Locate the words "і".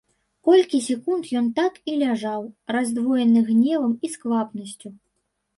1.93-1.95, 4.09-4.13